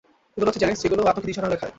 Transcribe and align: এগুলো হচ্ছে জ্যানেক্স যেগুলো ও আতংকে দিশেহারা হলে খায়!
এগুলো 0.35 0.47
হচ্ছে 0.49 0.61
জ্যানেক্স 0.61 0.81
যেগুলো 0.83 1.01
ও 1.05 1.09
আতংকে 1.11 1.27
দিশেহারা 1.29 1.47
হলে 1.47 1.57
খায়! 1.61 1.69